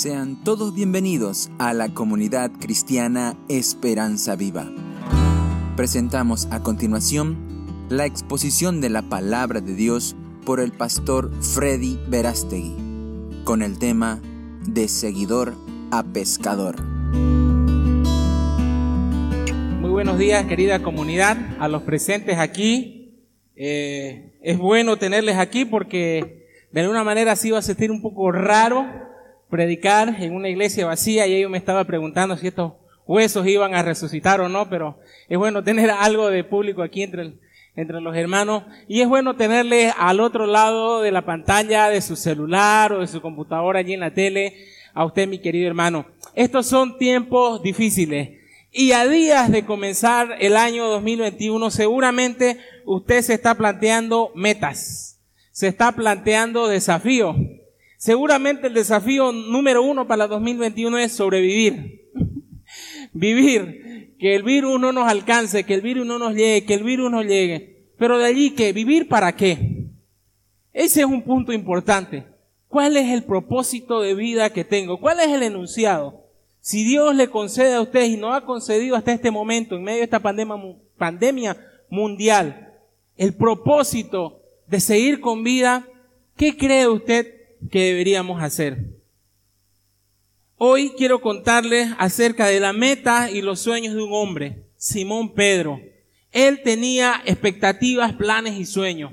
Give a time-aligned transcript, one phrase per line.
[0.00, 4.72] Sean todos bienvenidos a la comunidad cristiana Esperanza Viva.
[5.76, 12.74] Presentamos a continuación la exposición de la palabra de Dios por el pastor Freddy Verástegui,
[13.44, 14.22] con el tema
[14.66, 15.52] De seguidor
[15.90, 16.82] a pescador.
[19.82, 23.28] Muy buenos días querida comunidad, a los presentes aquí.
[23.54, 28.32] Eh, es bueno tenerles aquí porque de alguna manera sí va a sentir un poco
[28.32, 29.09] raro
[29.50, 32.72] predicar en una iglesia vacía y yo me estaba preguntando si estos
[33.06, 37.34] huesos iban a resucitar o no, pero es bueno tener algo de público aquí entre,
[37.76, 38.62] entre los hermanos.
[38.88, 43.08] Y es bueno tenerle al otro lado de la pantalla de su celular o de
[43.08, 44.54] su computadora allí en la tele
[44.94, 46.06] a usted, mi querido hermano.
[46.34, 48.38] Estos son tiempos difíciles.
[48.72, 55.18] Y a días de comenzar el año 2021 seguramente usted se está planteando metas,
[55.50, 57.34] se está planteando desafíos
[58.00, 62.10] Seguramente el desafío número uno para el 2021 es sobrevivir.
[63.12, 64.16] Vivir.
[64.18, 67.10] Que el virus no nos alcance, que el virus no nos llegue, que el virus
[67.10, 67.90] no llegue.
[67.98, 69.84] Pero de allí que vivir para qué.
[70.72, 72.24] Ese es un punto importante.
[72.68, 74.98] ¿Cuál es el propósito de vida que tengo?
[74.98, 76.24] ¿Cuál es el enunciado?
[76.60, 79.98] Si Dios le concede a usted y no ha concedido hasta este momento, en medio
[79.98, 80.56] de esta pandemia,
[80.96, 81.54] pandemia
[81.90, 82.78] mundial,
[83.18, 85.86] el propósito de seguir con vida,
[86.34, 87.39] ¿qué cree usted
[87.70, 89.00] que deberíamos hacer.
[90.56, 95.80] Hoy quiero contarles acerca de la meta y los sueños de un hombre, Simón Pedro.
[96.32, 99.12] Él tenía expectativas, planes y sueños.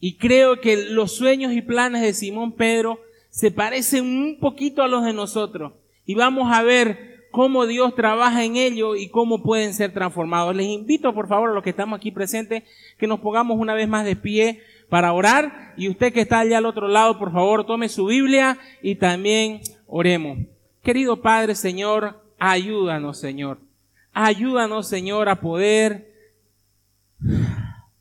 [0.00, 4.88] Y creo que los sueños y planes de Simón Pedro se parecen un poquito a
[4.88, 5.72] los de nosotros.
[6.04, 10.54] Y vamos a ver cómo Dios trabaja en ello y cómo pueden ser transformados.
[10.54, 12.62] Les invito, por favor, a los que estamos aquí presentes,
[12.98, 16.58] que nos pongamos una vez más de pie para orar y usted que está allá
[16.58, 20.38] al otro lado, por favor, tome su Biblia y también oremos.
[20.82, 23.58] Querido Padre, Señor, ayúdanos, Señor.
[24.12, 26.12] Ayúdanos, Señor, a poder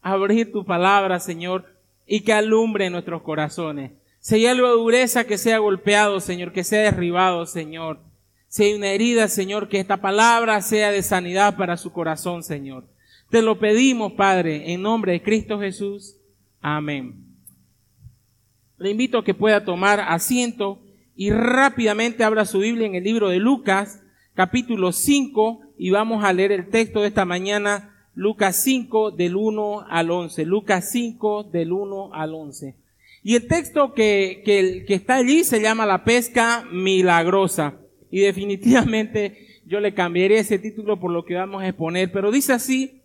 [0.02, 1.66] abrir tu palabra, Señor,
[2.06, 3.92] y que alumbre nuestros corazones.
[4.20, 8.00] Si hay algo dureza, que sea golpeado, Señor, que sea derribado, Señor.
[8.48, 12.86] Si hay una herida, Señor, que esta palabra sea de sanidad para su corazón, Señor.
[13.30, 16.17] Te lo pedimos, Padre, en nombre de Cristo Jesús.
[16.76, 17.24] Amén.
[18.78, 20.82] Le invito a que pueda tomar asiento
[21.16, 26.34] y rápidamente abra su Biblia en el libro de Lucas, capítulo 5, y vamos a
[26.34, 30.44] leer el texto de esta mañana, Lucas 5 del 1 al 11.
[30.44, 32.76] Lucas 5 del 1 al 11.
[33.24, 37.76] Y el texto que, que, que está allí se llama La pesca milagrosa.
[38.12, 42.52] Y definitivamente yo le cambiaré ese título por lo que vamos a exponer, pero dice
[42.52, 42.97] así,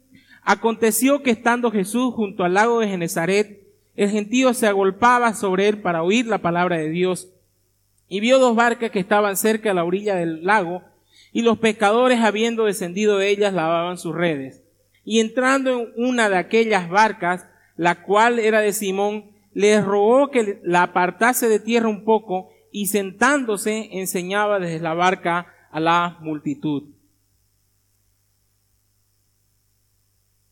[0.42, 3.62] Aconteció que estando Jesús junto al lago de Genezaret,
[3.94, 7.32] el gentío se agolpaba sobre él para oír la palabra de Dios.
[8.08, 10.82] Y vio dos barcas que estaban cerca a la orilla del lago,
[11.32, 14.62] y los pescadores, habiendo descendido de ellas, lavaban sus redes.
[15.04, 20.60] Y entrando en una de aquellas barcas, la cual era de Simón, les rogó que
[20.62, 26.84] la apartase de tierra un poco, y sentándose enseñaba desde la barca a la multitud.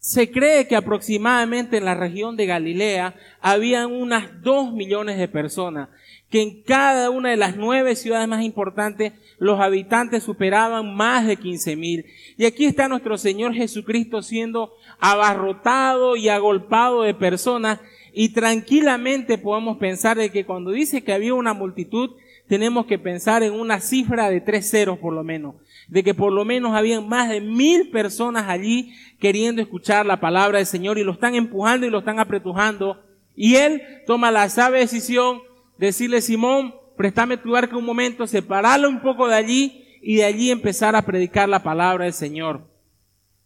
[0.00, 5.90] Se cree que aproximadamente en la región de Galilea habían unas dos millones de personas,
[6.30, 11.36] que en cada una de las nueve ciudades más importantes los habitantes superaban más de
[11.36, 12.06] quince mil.
[12.38, 17.78] Y aquí está nuestro Señor Jesucristo siendo abarrotado y agolpado de personas
[18.14, 22.12] y tranquilamente podemos pensar de que cuando dice que había una multitud,
[22.50, 25.54] tenemos que pensar en una cifra de tres ceros por lo menos
[25.86, 30.58] de que por lo menos habían más de mil personas allí queriendo escuchar la palabra
[30.58, 33.00] del Señor y lo están empujando y lo están apretujando.
[33.36, 35.40] Y él toma la sabe decisión
[35.78, 40.24] de decirle, Simón, préstame tu barco un momento, separarlo un poco de allí y de
[40.24, 42.68] allí empezar a predicar la palabra del Señor.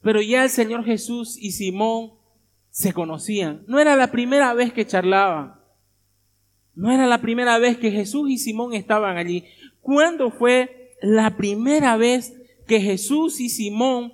[0.02, 2.12] Pero ya el Señor Jesús y Simón
[2.70, 3.64] se conocían.
[3.66, 5.63] No era la primera vez que charlaban.
[6.74, 9.44] No era la primera vez que Jesús y Simón estaban allí.
[9.80, 12.34] ¿Cuándo fue la primera vez
[12.66, 14.12] que Jesús y Simón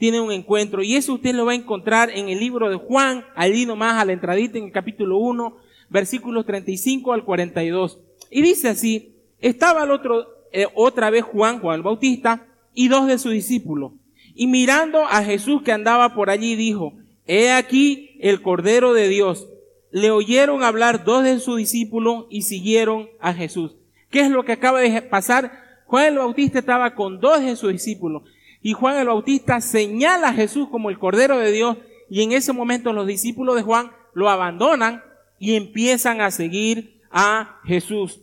[0.00, 0.82] tienen un encuentro.
[0.82, 4.06] Y eso usted lo va a encontrar en el libro de Juan, allí nomás a
[4.06, 5.56] la entradita en el capítulo 1,
[5.90, 8.00] versículos 35 al 42.
[8.30, 13.08] Y dice así, estaba el otro, eh, otra vez Juan, Juan el Bautista, y dos
[13.08, 13.92] de sus discípulos.
[14.34, 16.94] Y mirando a Jesús que andaba por allí, dijo,
[17.26, 19.48] He aquí el Cordero de Dios.
[19.90, 23.76] Le oyeron hablar dos de sus discípulos y siguieron a Jesús.
[24.10, 25.52] ¿Qué es lo que acaba de pasar?
[25.86, 28.22] Juan el Bautista estaba con dos de sus discípulos
[28.62, 31.78] y Juan el Bautista señala a Jesús como el Cordero de Dios
[32.08, 35.02] y en ese momento los discípulos de Juan lo abandonan
[35.38, 38.20] y empiezan a seguir a Jesús.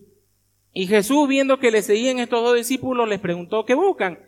[0.74, 4.20] Y Jesús, viendo que le seguían estos dos discípulos, les preguntó, ¿qué buscan?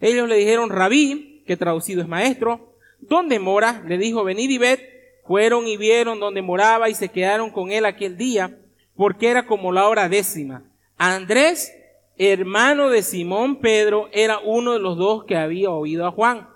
[0.00, 2.76] Ellos le dijeron, rabí, que traducido es maestro.
[3.00, 3.82] ¿Dónde mora?
[3.86, 4.78] Le dijo, venid y ved.
[5.26, 8.58] Fueron y vieron dónde moraba y se quedaron con él aquel día,
[8.94, 10.64] porque era como la hora décima.
[10.96, 11.72] Andrés,
[12.16, 16.48] hermano de Simón Pedro, era uno de los dos que había oído a Juan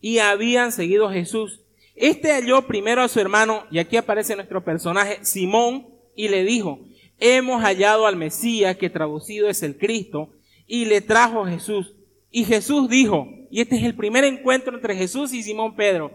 [0.00, 1.62] y habían seguido a Jesús.
[1.94, 6.80] Este halló primero a su hermano, y aquí aparece nuestro personaje, Simón, y le dijo,
[7.18, 10.30] hemos hallado al Mesías, que traducido es el Cristo,
[10.66, 11.94] y le trajo Jesús.
[12.30, 16.12] Y Jesús dijo, y este es el primer encuentro entre Jesús y Simón Pedro,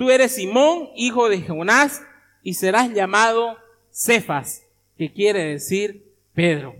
[0.00, 2.02] tú eres Simón, hijo de Jonás,
[2.42, 3.58] y serás llamado
[3.90, 4.66] Cefas,
[4.96, 6.74] que quiere decir Pedro.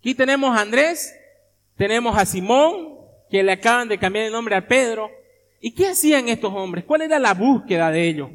[0.00, 1.14] Aquí tenemos a Andrés,
[1.76, 2.96] tenemos a Simón,
[3.30, 5.12] que le acaban de cambiar el nombre a Pedro,
[5.60, 6.84] ¿Y qué hacían estos hombres?
[6.84, 8.30] ¿Cuál era la búsqueda de ellos?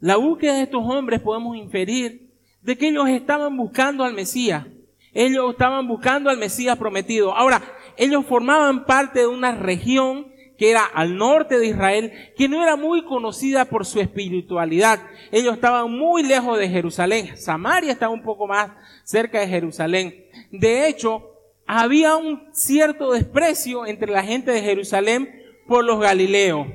[0.00, 4.66] La búsqueda de estos hombres podemos inferir de que ellos estaban buscando al Mesías.
[5.14, 7.34] Ellos estaban buscando al Mesías prometido.
[7.34, 7.62] Ahora,
[7.96, 12.76] ellos formaban parte de una región que era al norte de Israel, que no era
[12.76, 15.00] muy conocida por su espiritualidad.
[15.32, 17.36] Ellos estaban muy lejos de Jerusalén.
[17.36, 18.70] Samaria estaba un poco más
[19.02, 20.26] cerca de Jerusalén.
[20.50, 21.30] De hecho,
[21.66, 26.66] había un cierto desprecio entre la gente de Jerusalén por los Galileos.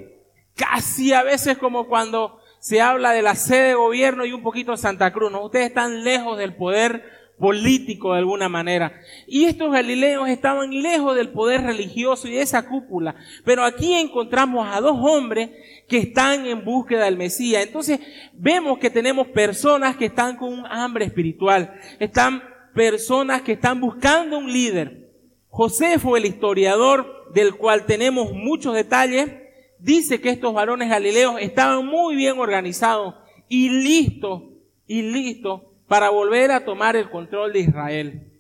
[0.56, 4.76] Casi a veces como cuando se habla de la sede de gobierno y un poquito
[4.76, 5.32] Santa Cruz.
[5.32, 5.46] ¿no?
[5.46, 9.02] Ustedes están lejos del poder político de alguna manera.
[9.26, 13.16] Y estos galileos estaban lejos del poder religioso y de esa cúpula.
[13.46, 15.50] Pero aquí encontramos a dos hombres
[15.88, 17.66] que están en búsqueda del Mesías.
[17.66, 18.00] Entonces
[18.34, 21.74] vemos que tenemos personas que están con un hambre espiritual.
[22.00, 22.44] Están
[22.76, 25.10] personas que están buscando un líder.
[25.50, 29.32] José fue el historiador del cual tenemos muchos detalles,
[29.80, 33.16] dice que estos varones galileos estaban muy bien organizados
[33.48, 34.44] y listos,
[34.88, 38.32] y listos para volver a tomar el control de Israel.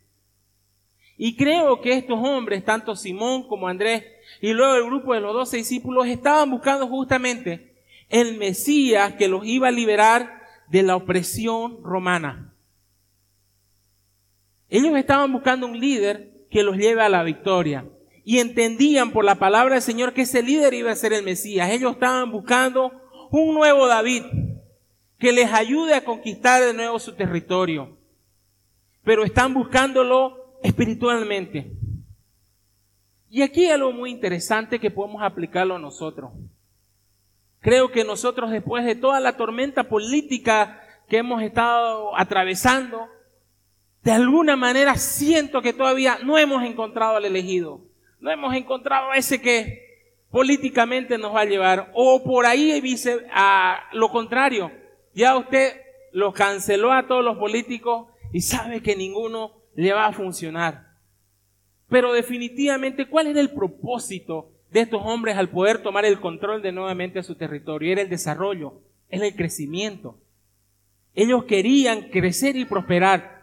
[1.17, 4.05] Y creo que estos hombres, tanto Simón como Andrés,
[4.39, 7.75] y luego el grupo de los doce discípulos, estaban buscando justamente
[8.07, 12.53] el Mesías que los iba a liberar de la opresión romana.
[14.69, 17.85] Ellos estaban buscando un líder que los lleve a la victoria
[18.23, 21.71] y entendían por la palabra del Señor que ese líder iba a ser el Mesías.
[21.71, 22.91] Ellos estaban buscando
[23.31, 24.23] un nuevo David
[25.19, 27.97] que les ayude a conquistar de nuevo su territorio.
[29.03, 31.71] Pero están buscándolo espiritualmente.
[33.29, 36.31] Y aquí hay algo muy interesante que podemos aplicarlo nosotros.
[37.59, 43.07] Creo que nosotros después de toda la tormenta política que hemos estado atravesando,
[44.03, 47.89] de alguna manera siento que todavía no hemos encontrado al elegido
[48.19, 51.91] no hemos encontrado a ese que políticamente nos va a llevar.
[51.93, 54.71] O por ahí dice a lo contrario.
[55.13, 60.13] Ya usted lo canceló a todos los políticos y sabe que ninguno le va a
[60.13, 60.89] funcionar.
[61.87, 66.71] Pero definitivamente, ¿cuál era el propósito de estos hombres al poder tomar el control de
[66.71, 67.91] nuevamente su territorio?
[67.91, 70.17] Era el desarrollo, era el crecimiento.
[71.15, 73.39] Ellos querían crecer y prosperar.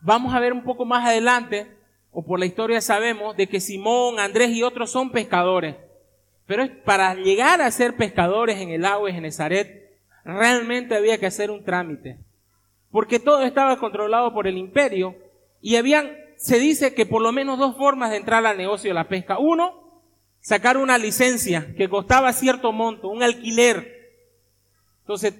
[0.00, 1.66] Vamos a ver un poco más adelante
[2.10, 5.76] o por la historia sabemos de que Simón, Andrés y otros son pescadores.
[6.48, 11.50] Pero para llegar a ser pescadores en el agua de Genezaret, realmente había que hacer
[11.50, 12.18] un trámite.
[12.90, 15.14] Porque todo estaba controlado por el imperio
[15.60, 18.94] y habían, se dice que por lo menos dos formas de entrar al negocio de
[18.94, 19.38] la pesca.
[19.38, 20.02] Uno,
[20.40, 24.14] sacar una licencia que costaba cierto monto, un alquiler.
[25.00, 25.34] Entonces,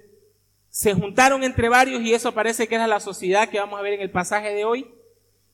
[0.68, 3.94] se juntaron entre varios y eso parece que era la sociedad que vamos a ver
[3.94, 4.86] en el pasaje de hoy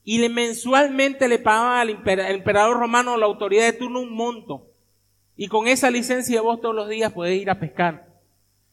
[0.03, 4.74] y mensualmente le pagaba al emperador romano la autoridad de turno un monto.
[5.37, 8.07] Y con esa licencia vos todos los días podés ir a pescar.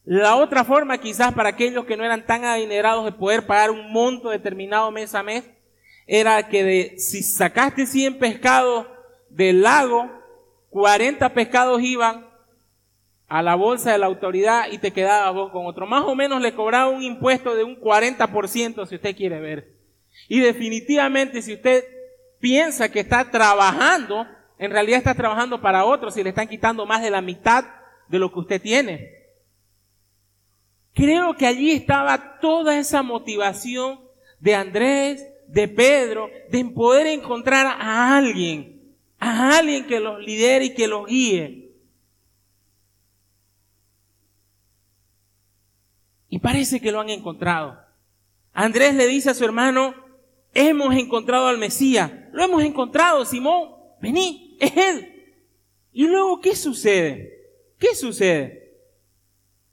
[0.04, 3.92] La otra forma, quizás para aquellos que no eran tan adinerados de poder pagar un
[3.92, 5.44] monto determinado mes a mes,
[6.06, 8.86] era que de, si sacaste 100 pescados
[9.30, 10.10] del lago,
[10.70, 12.26] 40 pescados iban
[13.28, 15.86] a la bolsa de la autoridad y te quedabas vos con otro.
[15.86, 19.76] Más o menos le cobraba un impuesto de un 40% si usted quiere ver.
[20.28, 21.84] Y definitivamente si usted
[22.40, 24.26] piensa que está trabajando,
[24.62, 27.64] en realidad está trabajando para otros y le están quitando más de la mitad
[28.06, 29.10] de lo que usted tiene.
[30.94, 33.98] Creo que allí estaba toda esa motivación
[34.38, 40.74] de Andrés, de Pedro, de poder encontrar a alguien, a alguien que los lidere y
[40.74, 41.74] que los guíe.
[46.28, 47.80] Y parece que lo han encontrado.
[48.52, 49.92] Andrés le dice a su hermano,
[50.54, 52.12] hemos encontrado al Mesías.
[52.30, 53.82] Lo hemos encontrado, Simón.
[54.02, 55.08] Vení, Él.
[55.92, 57.32] Y luego, ¿qué sucede?
[57.78, 58.78] ¿Qué sucede?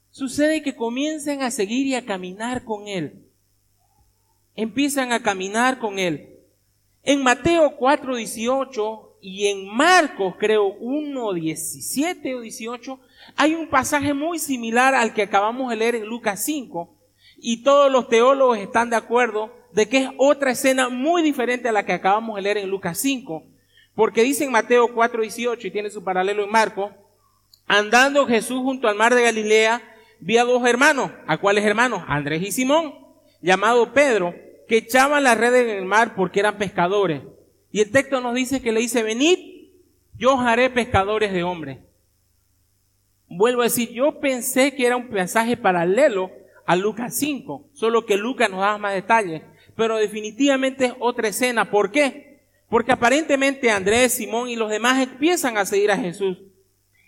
[0.10, 3.26] Sucede que comienzan a seguir y a caminar con Él.
[4.56, 6.38] empiezan a caminar con él.
[7.04, 13.00] En Mateo 4, 18 y en Marcos, creo, 1, 17 o 18,
[13.38, 16.98] hay un pasaje muy similar al que acabamos de leer en Lucas 5
[17.38, 21.72] y todos los teólogos están de acuerdo de que es otra escena muy diferente a
[21.72, 23.44] la que acabamos de leer en Lucas 5,
[24.00, 26.94] porque dice en Mateo 4, 18 y tiene su paralelo en Marcos,
[27.68, 29.82] andando Jesús junto al mar de Galilea,
[30.22, 32.04] vi a dos hermanos, ¿a cuáles hermanos?
[32.08, 32.94] Andrés y Simón,
[33.42, 34.34] llamado Pedro,
[34.70, 37.24] que echaban la red en el mar porque eran pescadores.
[37.74, 39.38] Y el texto nos dice que le dice, venid,
[40.16, 41.80] yo os haré pescadores de hombres.
[43.28, 46.32] Vuelvo a decir, yo pensé que era un mensaje paralelo
[46.66, 49.42] a Lucas 5, solo que Lucas nos da más detalles,
[49.76, 51.70] pero definitivamente es otra escena.
[51.70, 52.29] ¿Por qué?
[52.70, 56.38] Porque aparentemente Andrés, Simón y los demás empiezan a seguir a Jesús.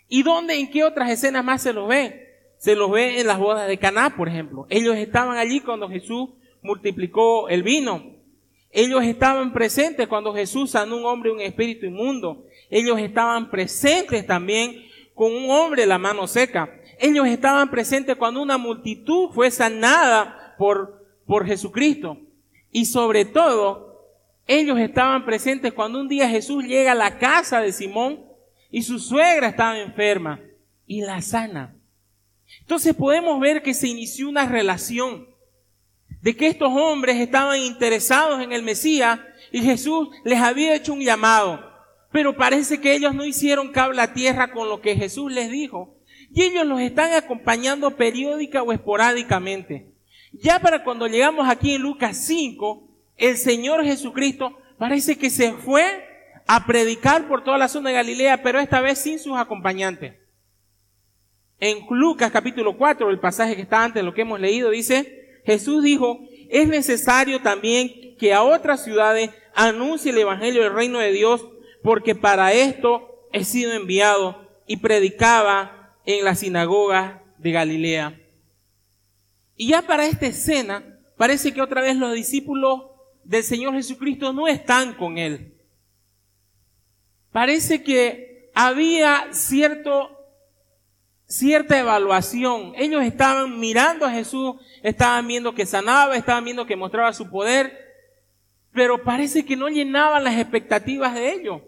[0.08, 2.28] ¿Y dónde, en qué otras escenas más se los ve?
[2.58, 4.66] Se los ve en las bodas de Caná, por ejemplo.
[4.68, 6.30] Ellos estaban allí cuando Jesús
[6.62, 8.12] multiplicó el vino.
[8.70, 12.44] Ellos estaban presentes cuando Jesús sanó un hombre un espíritu inmundo.
[12.70, 14.82] Ellos estaban presentes también
[15.14, 16.80] con un hombre la mano seca.
[16.98, 22.16] Ellos estaban presentes cuando una multitud fue sanada por, por Jesucristo.
[22.70, 23.91] Y sobre todo,
[24.46, 28.24] ellos estaban presentes cuando un día Jesús llega a la casa de Simón
[28.70, 30.40] y su suegra estaba enferma
[30.86, 31.76] y la sana.
[32.60, 35.26] Entonces podemos ver que se inició una relación
[36.20, 39.20] de que estos hombres estaban interesados en el Mesías
[39.50, 41.70] y Jesús les había hecho un llamado.
[42.10, 45.96] Pero parece que ellos no hicieron cable a tierra con lo que Jesús les dijo.
[46.30, 49.92] Y ellos los están acompañando periódica o esporádicamente.
[50.32, 52.91] Ya para cuando llegamos aquí en Lucas 5,
[53.22, 55.84] el Señor Jesucristo parece que se fue
[56.48, 60.14] a predicar por toda la zona de Galilea, pero esta vez sin sus acompañantes.
[61.60, 65.40] En Lucas capítulo 4, el pasaje que está antes de lo que hemos leído, dice,
[65.46, 66.18] Jesús dijo,
[66.50, 71.46] es necesario también que a otras ciudades anuncie el Evangelio del reino de Dios,
[71.84, 78.20] porque para esto he sido enviado y predicaba en las sinagogas de Galilea.
[79.56, 82.91] Y ya para esta escena, parece que otra vez los discípulos
[83.24, 85.54] del Señor Jesucristo no están con Él.
[87.30, 90.18] Parece que había cierto
[91.32, 92.74] cierta evaluación.
[92.76, 97.72] Ellos estaban mirando a Jesús, estaban viendo que sanaba, estaban viendo que mostraba su poder,
[98.72, 101.62] pero parece que no llenaban las expectativas de ellos.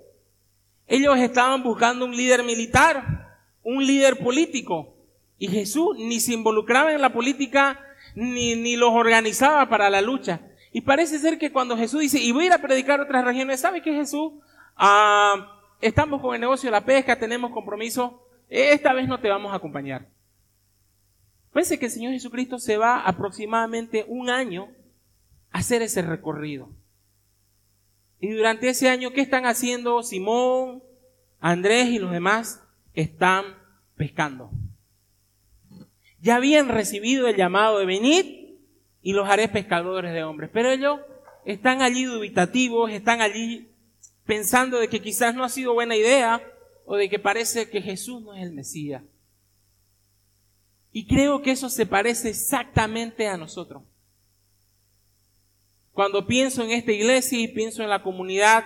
[0.87, 4.95] Ellos estaban buscando un líder militar, un líder político,
[5.39, 7.81] y Jesús ni se involucraba en la política
[8.15, 10.43] ni, ni los organizaba para la lucha.
[10.75, 13.61] Y parece ser que cuando Jesús dice, y voy a ir a predicar otras regiones,
[13.61, 14.33] ¿sabe qué Jesús?
[14.77, 19.53] Ah, estamos con el negocio de la pesca, tenemos compromiso esta vez no te vamos
[19.53, 20.09] a acompañar.
[21.53, 24.69] Parece que el Señor Jesucristo se va aproximadamente un año
[25.53, 26.69] a hacer ese recorrido.
[28.19, 30.83] Y durante ese año, ¿qué están haciendo Simón,
[31.39, 32.65] Andrés y los demás?
[32.95, 33.45] Están
[33.95, 34.51] pescando.
[36.21, 38.44] Ya habían recibido el llamado de venir
[39.05, 40.51] y los haré pescadores de hombres.
[40.53, 40.99] Pero ellos
[41.45, 43.69] están allí dubitativos, están allí
[44.25, 46.43] pensando de que quizás no ha sido buena idea
[46.87, 49.03] o de que parece que Jesús no es el Mesías.
[50.91, 53.83] Y creo que eso se parece exactamente a nosotros.
[55.93, 58.65] Cuando pienso en esta iglesia y pienso en la comunidad,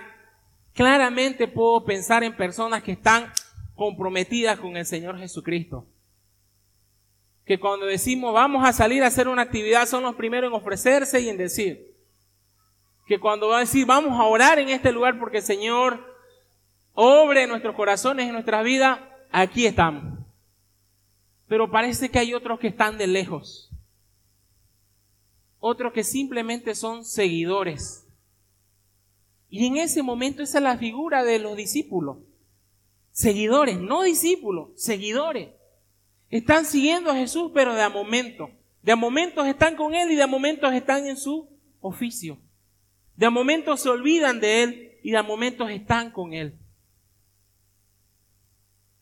[0.73, 3.29] claramente puedo pensar en personas que están
[3.75, 5.85] comprometidas con el Señor Jesucristo.
[7.49, 11.19] Que cuando decimos vamos a salir a hacer una actividad son los primeros en ofrecerse
[11.19, 11.95] y en decir.
[13.07, 16.15] Que cuando va a decir vamos a orar en este lugar porque el Señor
[16.93, 18.99] obre en nuestros corazones, en nuestras vidas,
[19.31, 20.19] aquí estamos.
[21.47, 23.71] Pero parece que hay otros que están de lejos.
[25.57, 28.05] Otros que simplemente son seguidores.
[29.49, 32.17] Y en ese momento esa es la figura de los discípulos.
[33.11, 35.58] Seguidores, no discípulos, seguidores.
[36.29, 38.49] Están siguiendo a Jesús, pero de a momentos.
[38.81, 41.49] De a momentos están con Él y de a momentos están en su
[41.81, 42.37] oficio.
[43.15, 46.57] De a momentos se olvidan de Él y de a momentos están con Él.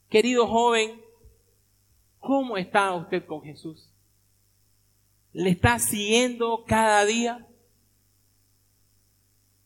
[0.09, 1.01] Querido joven,
[2.19, 3.91] ¿cómo está usted con Jesús?
[5.33, 7.45] ¿Le está siguiendo cada día?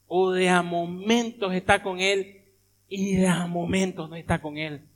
[0.08, 2.44] ¿O de a momentos está con Él
[2.90, 4.91] y de a momentos no está con Él?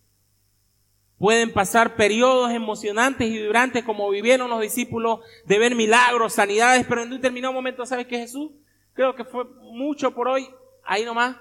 [1.17, 7.01] Pueden pasar periodos emocionantes y vibrantes como vivieron los discípulos de ver milagros, sanidades, pero
[7.01, 8.51] en un determinado momento, ¿sabes qué Jesús?
[8.93, 10.47] Creo que fue mucho por hoy.
[10.83, 11.37] Ahí nomás.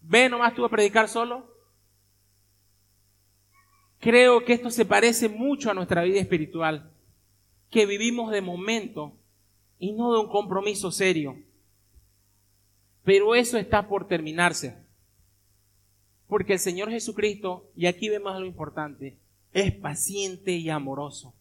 [0.00, 1.54] Ve nomás tú a predicar solo.
[4.00, 6.92] Creo que esto se parece mucho a nuestra vida espiritual,
[7.68, 9.16] que vivimos de momento
[9.78, 11.36] y no de un compromiso serio.
[13.04, 14.87] Pero eso está por terminarse.
[16.28, 19.18] Porque el Señor Jesucristo, y aquí vemos lo importante,
[19.52, 21.34] es paciente y amoroso.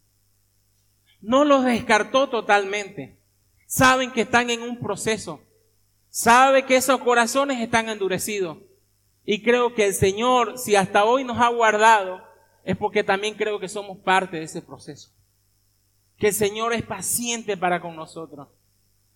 [1.22, 3.20] No los descartó totalmente.
[3.66, 5.42] Saben que están en un proceso.
[6.10, 8.60] Sabe que esos corazones están endurecidos.
[9.26, 12.24] Y creo que el Señor, si hasta hoy nos ha guardado,
[12.64, 15.12] es porque también creo que somos parte de ese proceso.
[16.18, 18.48] Que el Señor es paciente para con nosotros.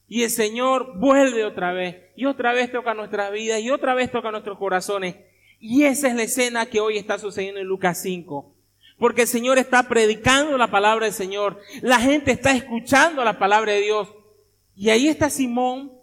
[0.07, 2.11] Y el Señor vuelve otra vez.
[2.17, 3.61] Y otra vez toca nuestras vidas.
[3.61, 5.15] Y otra vez toca nuestros corazones.
[5.61, 8.53] Y esa es la escena que hoy está sucediendo en Lucas 5.
[8.97, 11.61] Porque el Señor está predicando la palabra del Señor.
[11.81, 14.09] La gente está escuchando la palabra de Dios.
[14.75, 15.93] Y ahí está Simón.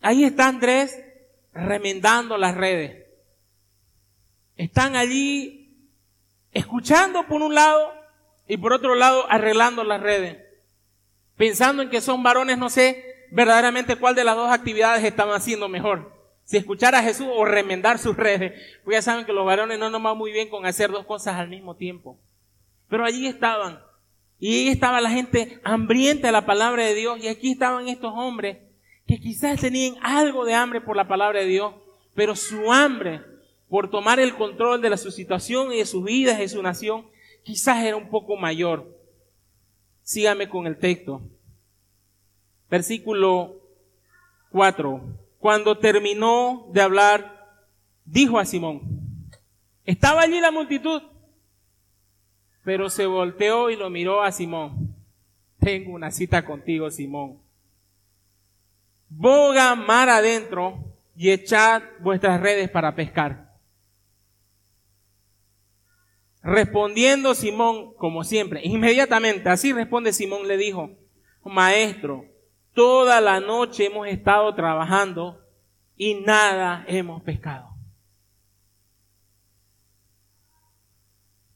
[0.00, 0.98] Ahí está Andrés
[1.52, 3.02] remendando las redes
[4.56, 5.90] están allí
[6.52, 7.92] escuchando por un lado
[8.46, 10.38] y por otro lado arreglando las redes.
[11.36, 15.68] Pensando en que son varones, no sé verdaderamente cuál de las dos actividades estaban haciendo
[15.68, 16.21] mejor.
[16.52, 18.52] Si escuchar a Jesús o remendar sus redes.
[18.84, 21.36] Porque ya saben que los varones no nos va muy bien con hacer dos cosas
[21.36, 22.20] al mismo tiempo.
[22.90, 23.80] Pero allí estaban.
[24.38, 27.24] Y ahí estaba la gente hambrienta de la palabra de Dios.
[27.24, 28.58] Y aquí estaban estos hombres
[29.06, 31.72] que quizás tenían algo de hambre por la palabra de Dios.
[32.14, 33.22] Pero su hambre
[33.70, 37.06] por tomar el control de su situación y de sus vidas y de su nación,
[37.44, 38.94] quizás era un poco mayor.
[40.02, 41.22] Sígame con el texto.
[42.68, 43.56] Versículo
[44.50, 45.21] 4.
[45.42, 47.66] Cuando terminó de hablar,
[48.04, 49.28] dijo a Simón,
[49.84, 51.02] estaba allí la multitud,
[52.62, 54.94] pero se volteó y lo miró a Simón.
[55.58, 57.40] Tengo una cita contigo, Simón.
[59.08, 60.78] Boga mar adentro
[61.16, 63.52] y echad vuestras redes para pescar.
[66.44, 70.90] Respondiendo Simón, como siempre, inmediatamente, así responde Simón, le dijo,
[71.44, 72.31] Maestro,
[72.74, 75.40] toda la noche hemos estado trabajando
[75.96, 77.68] y nada hemos pescado.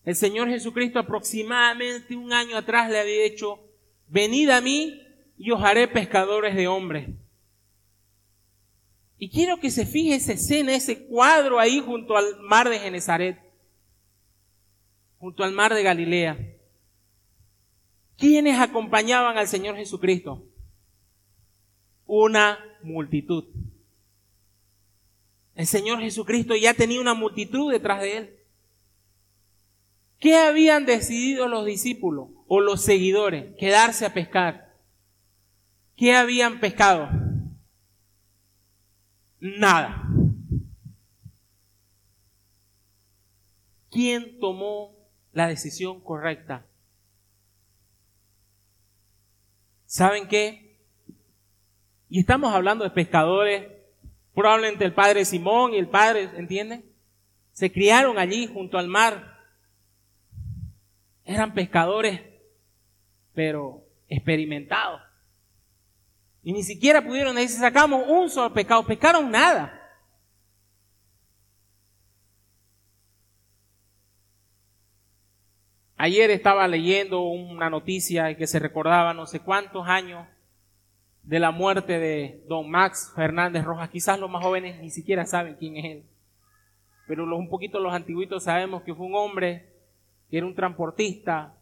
[0.04, 3.58] El Señor Jesucristo aproximadamente un año atrás le había dicho,
[4.06, 5.02] venid a mí
[5.36, 7.08] y os haré pescadores de hombres.
[9.18, 13.46] Y quiero que se fije esa escena, ese cuadro ahí junto al mar de Genezaret
[15.18, 16.38] junto al mar de Galilea.
[18.16, 20.44] ¿Quiénes acompañaban al Señor Jesucristo?
[22.06, 23.44] Una multitud.
[25.54, 28.36] El Señor Jesucristo ya tenía una multitud detrás de él.
[30.18, 33.54] ¿Qué habían decidido los discípulos o los seguidores?
[33.58, 34.74] Quedarse a pescar.
[35.96, 37.08] ¿Qué habían pescado?
[39.40, 40.02] Nada.
[43.90, 44.96] ¿Quién tomó
[45.36, 46.64] la decisión correcta.
[49.84, 50.65] ¿Saben qué?
[52.08, 53.66] Y estamos hablando de pescadores,
[54.34, 56.84] probablemente el padre Simón y el padre, ¿entienden?
[57.52, 59.38] Se criaron allí junto al mar.
[61.24, 62.20] Eran pescadores,
[63.34, 65.00] pero experimentados.
[66.42, 69.72] Y ni siquiera pudieron decir, sacamos un solo pescado, pescaron nada.
[75.96, 80.28] Ayer estaba leyendo una noticia que se recordaba no sé cuántos años
[81.26, 83.90] de la muerte de don Max Fernández Rojas.
[83.90, 86.02] Quizás los más jóvenes ni siquiera saben quién es él.
[87.08, 89.72] Pero los, un poquito los antiguitos sabemos que fue un hombre
[90.30, 91.54] que era un transportista,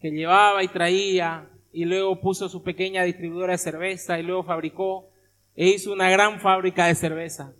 [0.00, 5.10] que llevaba y traía, y luego puso su pequeña distribuidora de cerveza, y luego fabricó
[5.56, 7.54] e hizo una gran fábrica de cerveza.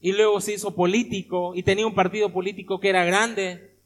[0.00, 3.76] Y luego se hizo político, y tenía un partido político que era grande,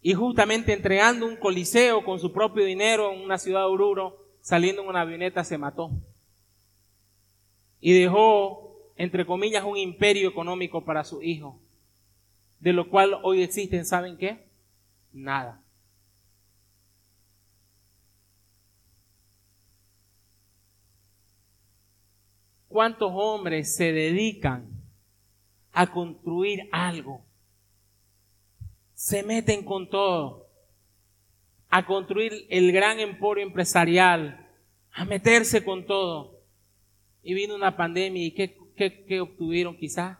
[0.00, 4.82] y justamente entregando un coliseo con su propio dinero en una ciudad de Oruro, saliendo
[4.82, 5.90] en una avioneta, se mató.
[7.80, 11.62] Y dejó, entre comillas, un imperio económico para su hijo,
[12.60, 14.46] de lo cual hoy existen, ¿saben qué?
[15.12, 15.64] Nada.
[22.68, 24.68] ¿Cuántos hombres se dedican
[25.72, 27.24] a construir algo
[28.92, 30.43] se meten con todo
[31.74, 34.48] a construir el gran emporio empresarial,
[34.92, 36.40] a meterse con todo.
[37.20, 40.16] Y vino una pandemia y ¿qué, qué, obtuvieron quizás?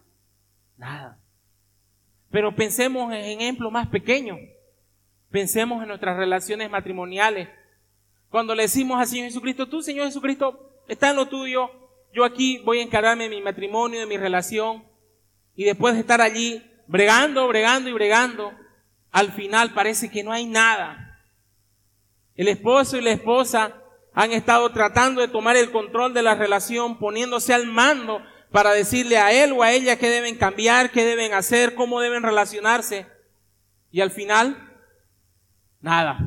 [0.77, 1.21] Nada.
[2.29, 4.41] Pero pensemos en ejemplos más pequeños.
[5.31, 7.49] Pensemos en nuestras relaciones matrimoniales.
[8.31, 11.71] Cuando le decimos al Señor Jesucristo, tú Señor Jesucristo, está en lo tuyo,
[12.13, 14.83] yo aquí voy a encargarme de mi matrimonio, de mi relación,
[15.55, 18.53] y después de estar allí bregando, bregando y bregando,
[19.13, 21.04] al final parece que no hay nada.
[22.35, 23.81] El esposo y la esposa
[24.13, 28.21] han estado tratando de tomar el control de la relación, poniéndose al mando
[28.51, 32.23] para decirle a él o a ella qué deben cambiar, qué deben hacer, cómo deben
[32.23, 33.07] relacionarse.
[33.91, 34.73] Y al final,
[35.81, 36.19] nada.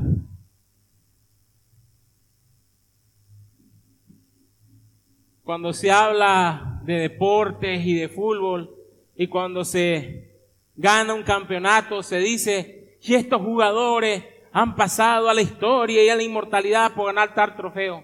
[5.43, 8.75] Cuando se habla de deportes y de fútbol
[9.15, 10.41] y cuando se
[10.75, 14.25] gana un campeonato, se dice, y estos jugadores
[14.59, 18.03] han pasado a la historia y a la inmortalidad por ganar tal trofeo.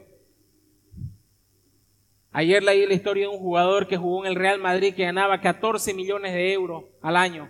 [2.32, 5.42] Ayer leí la historia de un jugador que jugó en el Real Madrid que ganaba
[5.42, 7.50] 14 millones de euros al año.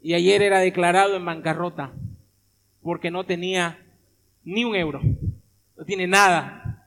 [0.00, 1.92] Y ayer era declarado en bancarrota
[2.80, 3.92] porque no tenía
[4.44, 5.00] ni un euro.
[5.76, 6.86] No tiene nada.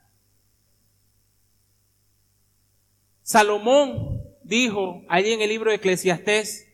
[3.24, 6.66] Salomón dijo allí en el libro de Eclesiastés,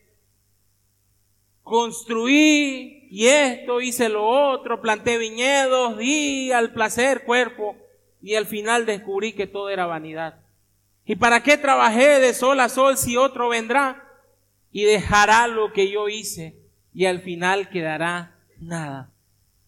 [1.64, 7.76] construí y esto, hice lo otro, planté viñedos, di al placer cuerpo
[8.22, 10.40] y al final descubrí que todo era vanidad.
[11.04, 14.02] ¿Y para qué trabajé de sol a sol si otro vendrá
[14.70, 16.56] y dejará lo que yo hice
[16.94, 19.12] y al final quedará nada?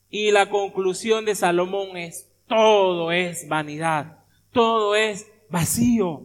[0.08, 4.20] Y la conclusión de Salomón es, todo es vanidad,
[4.52, 6.22] todo es vacío.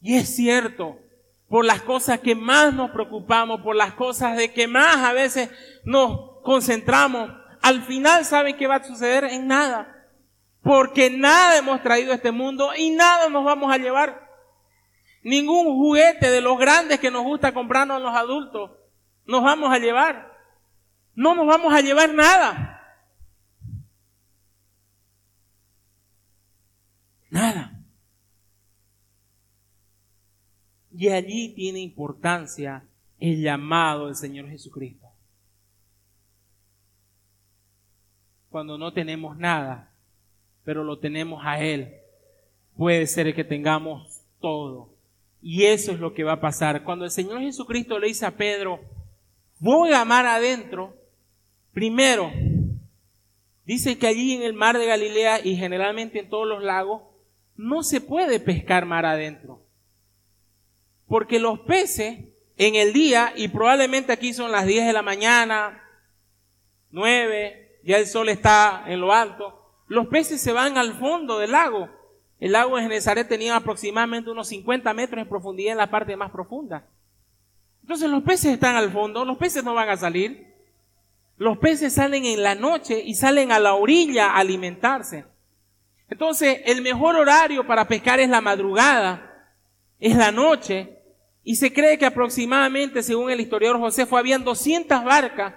[0.00, 0.96] Y es cierto,
[1.48, 5.50] por las cosas que más nos preocupamos, por las cosas de que más a veces
[5.84, 7.30] nos concentramos,
[7.62, 9.24] al final ¿saben qué va a suceder?
[9.24, 9.96] En nada.
[10.62, 14.28] Porque nada hemos traído a este mundo y nada nos vamos a llevar.
[15.22, 18.70] Ningún juguete de los grandes que nos gusta comprarnos los adultos
[19.26, 20.36] nos vamos a llevar.
[21.14, 22.80] No nos vamos a llevar nada.
[27.30, 27.80] Nada.
[30.92, 32.84] Y allí tiene importancia
[33.18, 35.09] el llamado del Señor Jesucristo.
[38.50, 39.94] Cuando no tenemos nada,
[40.64, 41.94] pero lo tenemos a Él,
[42.76, 44.94] puede ser que tengamos todo.
[45.40, 46.82] Y eso es lo que va a pasar.
[46.82, 48.80] Cuando el Señor Jesucristo le dice a Pedro,
[49.60, 50.96] voy a mar adentro,
[51.72, 52.32] primero,
[53.64, 57.02] dice que allí en el mar de Galilea y generalmente en todos los lagos,
[57.56, 59.62] no se puede pescar mar adentro.
[61.06, 62.18] Porque los peces
[62.56, 65.82] en el día, y probablemente aquí son las 10 de la mañana,
[66.90, 71.52] 9, ya el sol está en lo alto, los peces se van al fondo del
[71.52, 71.88] lago.
[72.38, 76.30] El lago de Genezaret tenía aproximadamente unos 50 metros de profundidad en la parte más
[76.30, 76.86] profunda.
[77.82, 80.54] Entonces los peces están al fondo, los peces no van a salir.
[81.36, 85.24] Los peces salen en la noche y salen a la orilla a alimentarse.
[86.08, 89.52] Entonces el mejor horario para pescar es la madrugada,
[89.98, 90.98] es la noche,
[91.42, 95.54] y se cree que aproximadamente, según el historiador José, fue habían 200 barcas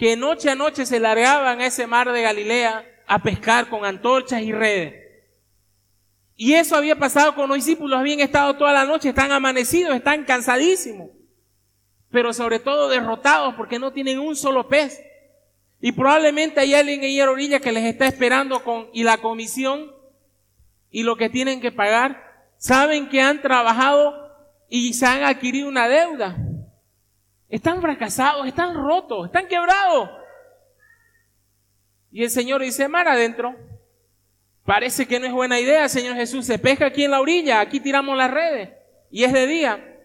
[0.00, 4.40] que noche a noche se largaban a ese mar de Galilea a pescar con antorchas
[4.40, 4.94] y redes.
[6.36, 10.24] Y eso había pasado con los discípulos, habían estado toda la noche, están amanecidos, están
[10.24, 11.10] cansadísimos,
[12.10, 15.02] pero sobre todo derrotados porque no tienen un solo pez.
[15.82, 19.18] Y probablemente hay alguien ahí a la orilla que les está esperando con, y la
[19.18, 19.92] comisión
[20.90, 22.46] y lo que tienen que pagar.
[22.56, 24.14] Saben que han trabajado
[24.70, 26.38] y se han adquirido una deuda.
[27.50, 30.08] Están fracasados, están rotos, están quebrados.
[32.10, 33.54] Y el Señor dice, mar adentro.
[34.64, 36.46] Parece que no es buena idea, Señor Jesús.
[36.46, 38.70] Se pesca aquí en la orilla, aquí tiramos las redes.
[39.10, 39.98] Y es de día.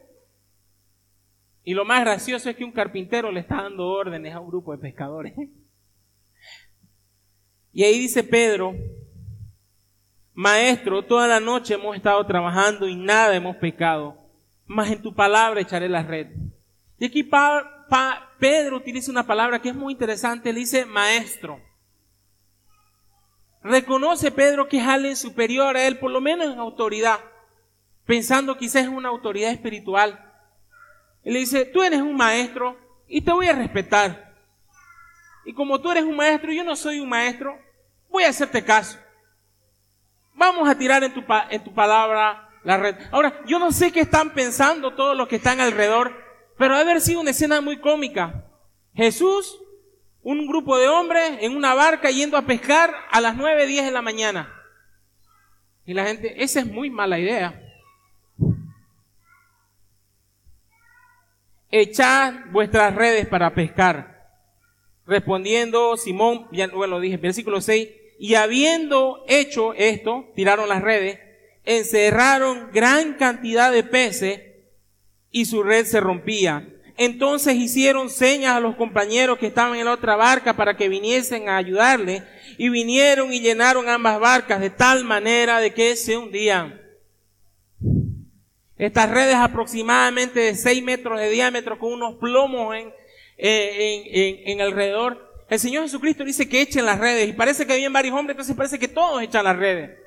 [1.63, 4.71] Y lo más gracioso es que un carpintero le está dando órdenes a un grupo
[4.71, 5.34] de pescadores.
[7.71, 8.73] Y ahí dice Pedro,
[10.34, 14.25] Maestro, toda la noche hemos estado trabajando y nada hemos pecado
[14.65, 16.27] mas en tu palabra echaré la red.
[16.97, 17.29] Y aquí
[18.39, 21.62] Pedro utiliza una palabra que es muy interesante, le dice maestro.
[23.62, 27.19] Reconoce Pedro que es alguien superior a él, por lo menos en autoridad,
[28.05, 30.34] pensando quizás en una autoridad espiritual.
[31.23, 32.77] Él le dice, tú eres un maestro
[33.08, 34.36] y te voy a respetar.
[35.45, 37.60] Y como tú eres un maestro y yo no soy un maestro,
[38.10, 38.99] voy a hacerte caso.
[40.36, 42.95] Vamos a tirar en tu, en tu palabra la red.
[43.12, 46.24] Ahora, yo no sé qué están pensando todos los que están alrededor,
[46.57, 48.45] pero haber sido una escena muy cómica.
[48.93, 49.59] Jesús,
[50.21, 53.91] un grupo de hombres en una barca yendo a pescar a las 9, 10 de
[53.91, 54.51] la mañana.
[55.85, 57.61] Y la gente, esa es muy mala idea.
[61.69, 64.15] Echad vuestras redes para pescar.
[65.05, 71.19] Respondiendo Simón, ya bueno, lo dije, versículo 6, y habiendo hecho esto, tiraron las redes,
[71.65, 74.54] encerraron gran cantidad de peces
[75.35, 76.65] y su red se rompía.
[76.95, 81.49] Entonces hicieron señas a los compañeros que estaban en la otra barca para que viniesen
[81.49, 82.23] a ayudarle
[82.57, 86.81] y vinieron y llenaron ambas barcas de tal manera de que se hundían.
[88.77, 92.93] Estas redes aproximadamente de 6 metros de diámetro con unos plomos en,
[93.37, 95.43] en, en, alrededor.
[95.49, 98.55] El Señor Jesucristo dice que echen las redes y parece que habían varios hombres, entonces
[98.55, 100.04] parece que todos echan las redes.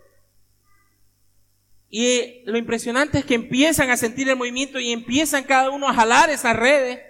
[1.91, 5.95] Y lo impresionante es que empiezan a sentir el movimiento y empiezan cada uno a
[5.95, 7.01] jalar esas redes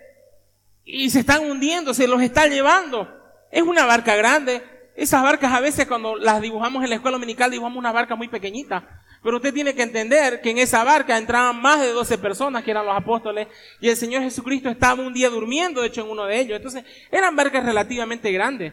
[0.84, 3.08] y se están hundiendo, se los está llevando.
[3.50, 4.62] Es una barca grande.
[4.96, 8.28] Esas barcas a veces cuando las dibujamos en la escuela dominical dibujamos una barca muy
[8.28, 9.02] pequeñita.
[9.22, 12.70] Pero usted tiene que entender que en esa barca entraban más de 12 personas que
[12.70, 13.48] eran los apóstoles
[13.80, 16.56] y el Señor Jesucristo estaba un día durmiendo, de hecho, en uno de ellos.
[16.56, 18.72] Entonces, eran barcas relativamente grandes,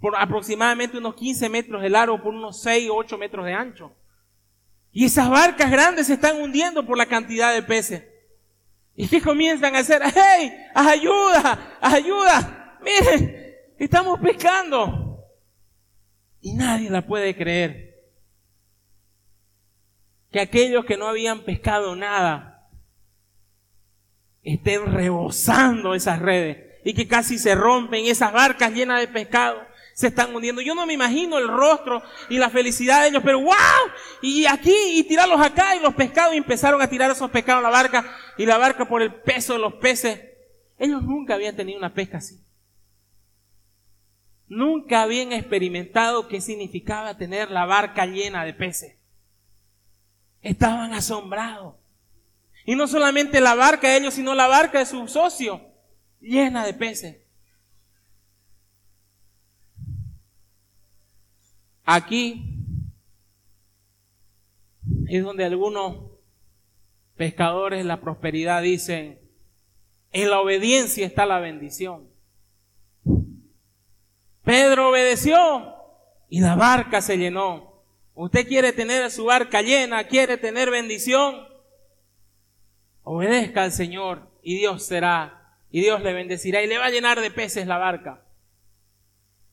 [0.00, 3.92] por aproximadamente unos 15 metros de largo, por unos 6 o 8 metros de ancho.
[4.96, 8.02] Y esas barcas grandes se están hundiendo por la cantidad de peces.
[8.94, 10.00] ¿Y qué comienzan a hacer?
[10.02, 10.50] ¡Hey!
[10.74, 11.76] ¡Ayuda!
[11.82, 12.78] ¡Ayuda!
[12.80, 15.22] Miren, estamos pescando.
[16.40, 18.06] Y nadie la puede creer.
[20.32, 22.70] Que aquellos que no habían pescado nada
[24.42, 29.60] estén rebosando esas redes y que casi se rompen esas barcas llenas de pescado
[29.96, 30.60] se están hundiendo.
[30.60, 33.54] Yo no me imagino el rostro y la felicidad de ellos, pero wow,
[34.20, 37.70] y aquí y tirarlos acá y los pescados empezaron a tirar esos pescados a la
[37.70, 38.04] barca
[38.36, 40.20] y la barca por el peso de los peces.
[40.78, 42.44] Ellos nunca habían tenido una pesca así.
[44.48, 48.98] Nunca habían experimentado qué significaba tener la barca llena de peces.
[50.42, 51.76] Estaban asombrados.
[52.66, 55.62] Y no solamente la barca de ellos, sino la barca de su socio,
[56.20, 57.25] llena de peces.
[61.86, 62.42] Aquí
[65.06, 66.10] es donde algunos
[67.16, 69.20] pescadores la prosperidad dicen,
[70.10, 72.10] en la obediencia está la bendición.
[74.42, 75.76] Pedro obedeció
[76.28, 77.84] y la barca se llenó.
[78.14, 81.46] Usted quiere tener su barca llena, quiere tener bendición.
[83.04, 87.20] Obedezca al Señor y Dios será, y Dios le bendecirá y le va a llenar
[87.20, 88.24] de peces la barca.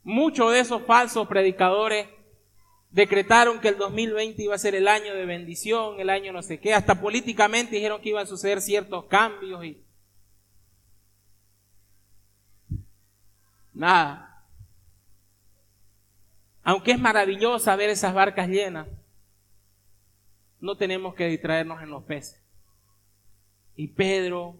[0.01, 2.07] Muchos de esos falsos predicadores
[2.93, 6.59] decretaron que el 2020 iba a ser el año de bendición, el año no sé
[6.59, 9.83] qué, hasta políticamente dijeron que iban a suceder ciertos cambios y
[13.73, 14.45] nada.
[16.61, 18.87] Aunque es maravilloso ver esas barcas llenas,
[20.59, 22.41] no tenemos que distraernos en los peces.
[23.75, 24.55] Y Pedro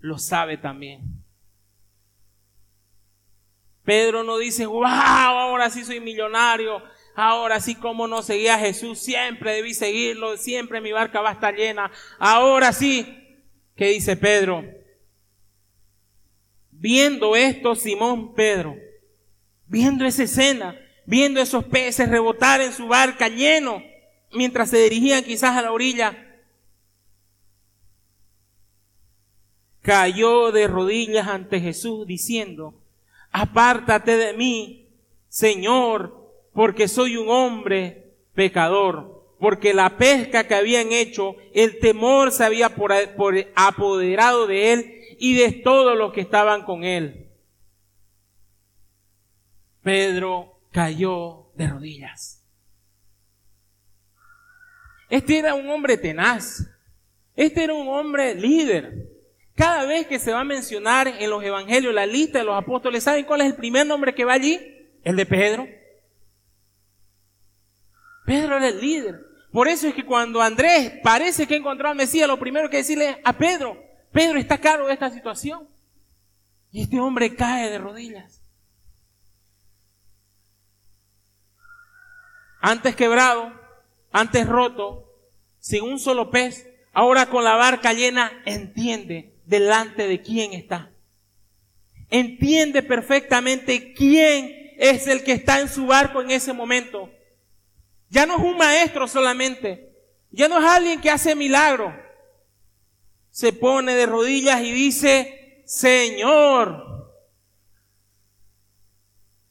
[0.00, 1.24] lo sabe también.
[3.84, 6.82] Pedro no dice, wow, ahora sí soy millonario,
[7.22, 11.32] Ahora sí, como no seguía a Jesús, siempre debí seguirlo, siempre mi barca va a
[11.34, 11.90] estar llena.
[12.18, 13.36] Ahora sí,
[13.76, 14.64] ¿qué dice Pedro?
[16.70, 18.74] Viendo esto, Simón Pedro,
[19.66, 23.82] viendo esa escena, viendo esos peces rebotar en su barca lleno,
[24.32, 26.40] mientras se dirigían quizás a la orilla,
[29.82, 32.80] cayó de rodillas ante Jesús diciendo,
[33.30, 34.88] apártate de mí,
[35.28, 36.19] Señor,
[36.52, 42.72] porque soy un hombre pecador, porque la pesca que habían hecho, el temor se había
[43.54, 47.30] apoderado de él y de todos los que estaban con él.
[49.82, 52.40] Pedro cayó de rodillas.
[55.08, 56.66] Este era un hombre tenaz.
[57.34, 59.08] Este era un hombre líder.
[59.54, 63.02] Cada vez que se va a mencionar en los evangelios la lista de los apóstoles,
[63.02, 64.60] ¿saben cuál es el primer nombre que va allí?
[65.02, 65.66] El de Pedro.
[68.24, 69.26] Pedro era el líder.
[69.52, 73.20] Por eso es que cuando Andrés parece que encontró al Mesías, lo primero que decirle
[73.24, 75.68] a Pedro, Pedro está caro de esta situación.
[76.70, 78.42] Y este hombre cae de rodillas.
[82.60, 83.52] Antes quebrado,
[84.12, 85.10] antes roto,
[85.58, 90.90] sin un solo pez, ahora con la barca llena, entiende delante de quién está.
[92.10, 97.10] Entiende perfectamente quién es el que está en su barco en ese momento.
[98.10, 99.96] Ya no es un maestro solamente.
[100.30, 101.96] Ya no es alguien que hace milagro.
[103.30, 106.84] Se pone de rodillas y dice, Señor.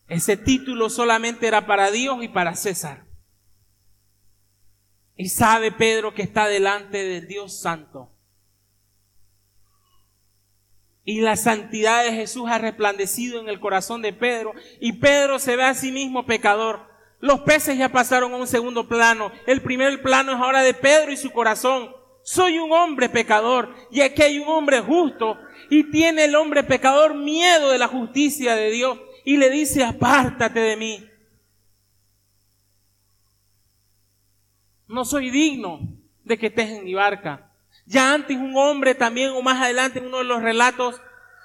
[0.07, 3.05] Ese título solamente era para Dios y para César.
[5.15, 8.13] Y sabe Pedro que está delante del Dios Santo.
[11.05, 14.53] Y la santidad de Jesús ha resplandecido en el corazón de Pedro.
[14.81, 16.88] Y Pedro se ve a sí mismo pecador.
[17.19, 19.31] Los peces ya pasaron a un segundo plano.
[19.45, 21.93] El primer plano es ahora de Pedro y su corazón.
[22.23, 25.37] Soy un hombre pecador y aquí hay un hombre justo
[25.69, 30.59] Y tiene el hombre pecador miedo de la justicia de Dios y le dice, apártate
[30.59, 31.05] de mí.
[34.87, 35.81] No soy digno
[36.23, 37.51] de que estés en mi barca.
[37.85, 41.01] Ya antes un hombre también, o más adelante en uno de los relatos,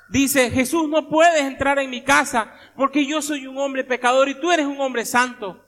[0.08, 4.40] dice, Jesús, no puedes entrar en mi casa porque yo soy un hombre pecador y
[4.40, 5.64] tú eres un hombre santo.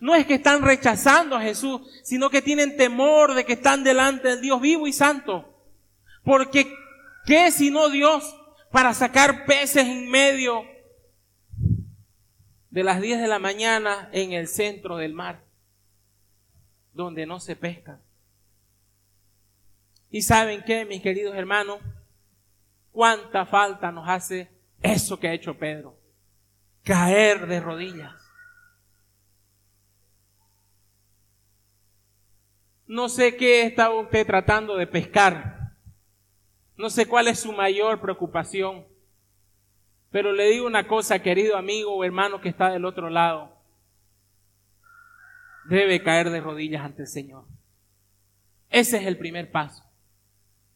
[0.00, 4.28] No es que están rechazando a Jesús, sino que tienen temor de que están delante
[4.28, 5.54] del Dios vivo y santo.
[6.24, 6.70] Porque,
[7.24, 8.36] ¿qué sino Dios
[8.70, 10.62] para sacar peces en medio
[12.70, 15.42] de las 10 de la mañana en el centro del mar,
[16.92, 18.00] donde no se pesca?
[20.10, 21.80] Y saben qué, mis queridos hermanos,
[22.98, 24.50] cuánta falta nos hace
[24.82, 25.96] eso que ha hecho Pedro,
[26.82, 28.12] caer de rodillas.
[32.88, 35.76] No sé qué está usted tratando de pescar.
[36.76, 38.84] No sé cuál es su mayor preocupación.
[40.10, 43.62] Pero le digo una cosa, querido amigo o hermano que está del otro lado.
[45.68, 47.44] Debe caer de rodillas ante el Señor.
[48.70, 49.87] Ese es el primer paso.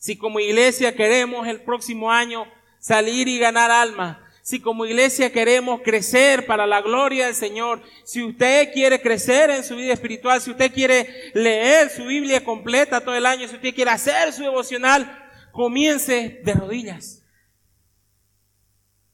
[0.02, 2.44] Si como iglesia queremos el próximo año
[2.80, 8.20] salir y ganar almas, si como iglesia queremos crecer para la gloria del Señor, si
[8.20, 13.14] usted quiere crecer en su vida espiritual, si usted quiere leer su Biblia completa todo
[13.14, 17.22] el año, si usted quiere hacer su devocional, comience de rodillas.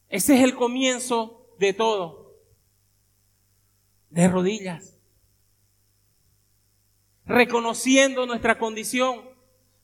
[0.08, 2.34] Ese es el comienzo de todo.
[4.08, 4.96] De rodillas.
[7.26, 9.36] Reconociendo nuestra condición.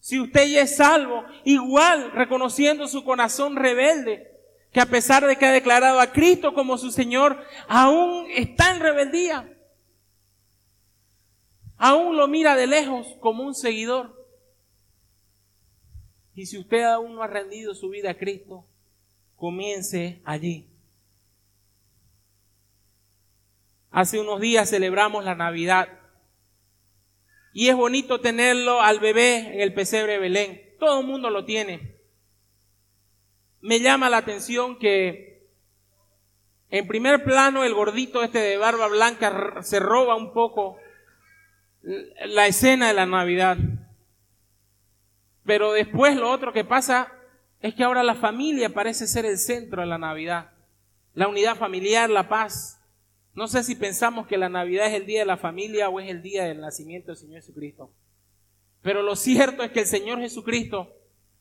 [0.05, 4.31] Si usted ya es salvo, igual reconociendo su corazón rebelde
[4.71, 8.83] que a pesar de que ha declarado a Cristo como su Señor, aún está en
[8.83, 9.51] rebeldía.
[11.79, 14.15] Aún lo mira de lejos como un seguidor.
[16.35, 18.67] Y si usted aún no ha rendido su vida a Cristo,
[19.37, 20.69] comience allí.
[23.91, 26.04] Hace unos días celebramos la Navidad.
[27.55, 30.77] Y es bonito tenerlo al bebé en el pesebre de Belén.
[30.79, 31.95] Todo el mundo lo tiene
[33.65, 35.49] me llama la atención que
[36.69, 40.77] en primer plano el gordito este de barba blanca se roba un poco
[42.27, 43.57] la escena de la Navidad.
[45.47, 47.11] Pero después lo otro que pasa
[47.61, 50.51] es que ahora la familia parece ser el centro de la Navidad.
[51.15, 52.83] La unidad familiar, la paz.
[53.35, 56.09] No sé si pensamos que la Navidad es el día de la familia o es
[56.09, 57.93] el día del nacimiento del Señor Jesucristo.
[58.81, 60.95] Pero lo cierto es que el Señor Jesucristo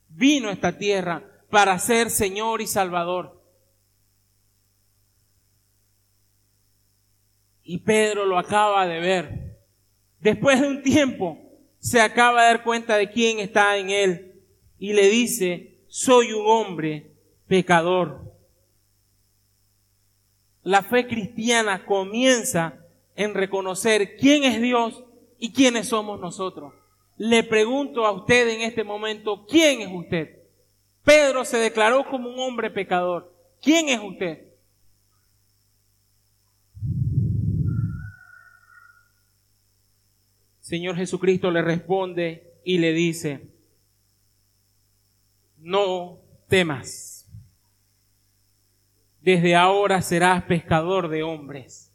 [0.10, 3.43] vino a esta tierra para ser Señor y Salvador.
[7.63, 9.60] Y Pedro lo acaba de ver.
[10.19, 11.38] Después de un tiempo,
[11.77, 14.41] se acaba de dar cuenta de quién está en él
[14.79, 17.12] y le dice, soy un hombre
[17.47, 18.32] pecador.
[20.63, 22.80] La fe cristiana comienza
[23.15, 25.04] en reconocer quién es Dios
[25.38, 26.73] y quiénes somos nosotros.
[27.17, 30.39] Le pregunto a usted en este momento, ¿quién es usted?
[31.04, 33.34] Pedro se declaró como un hombre pecador.
[33.62, 34.47] ¿Quién es usted?
[40.60, 43.49] Señor Jesucristo le responde y le dice,
[45.58, 47.12] no temas.
[49.23, 51.91] Desde ahora serás pescador de hombres.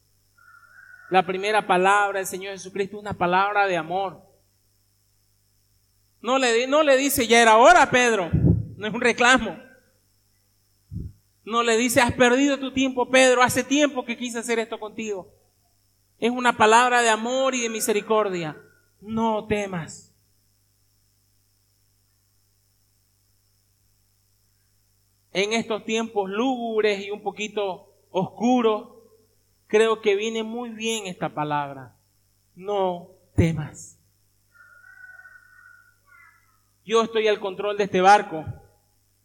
[1.10, 4.20] La primera palabra del Señor Jesucristo es una palabra de amor.
[6.20, 8.30] No le, no le dice, ya era hora, Pedro
[8.78, 9.58] no es un reclamo.
[11.44, 15.34] No le dice, has perdido tu tiempo, Pedro, hace tiempo que quise hacer esto contigo.
[16.18, 18.56] Es una palabra de amor y de misericordia.
[19.00, 20.07] No temas.
[25.38, 28.88] En estos tiempos lúgubres y un poquito oscuros,
[29.66, 31.96] creo que viene muy bien esta palabra.
[32.54, 33.98] No temas.
[36.84, 38.44] Yo estoy al control de este barco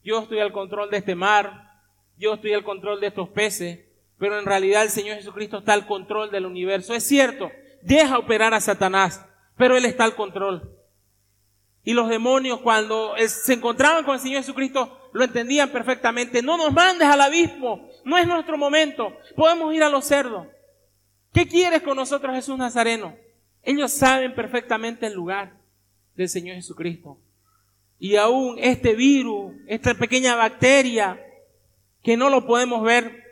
[0.03, 1.79] yo estoy al control de este mar,
[2.17, 3.79] yo estoy al control de estos peces,
[4.17, 6.93] pero en realidad el Señor Jesucristo está al control del universo.
[6.93, 7.49] Es cierto,
[7.81, 10.77] deja operar a Satanás, pero Él está al control.
[11.85, 16.41] Y los demonios cuando se encontraban con el Señor Jesucristo lo entendían perfectamente.
[16.41, 20.47] No nos mandes al abismo, no es nuestro momento, podemos ir a los cerdos.
[21.31, 23.15] ¿Qué quieres con nosotros Jesús Nazareno?
[23.63, 25.53] Ellos saben perfectamente el lugar
[26.15, 27.17] del Señor Jesucristo.
[27.97, 31.19] Y aún este virus, esta pequeña bacteria
[32.03, 33.23] que no lo podemos ver,